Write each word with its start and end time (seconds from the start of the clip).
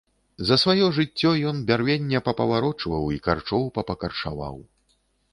За 0.51 0.55
сваё 0.61 0.85
жыццё 0.97 1.33
ён 1.49 1.59
бярвення 1.67 2.21
папаварочваў 2.27 3.03
і 3.17 3.19
карчоў 3.27 3.67
папакарчаваў. 3.77 4.57